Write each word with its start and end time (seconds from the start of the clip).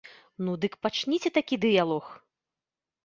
Ну 0.45 0.53
дык 0.63 0.77
пачніце 0.87 1.33
такі 1.37 1.55
дыялог! 1.67 2.05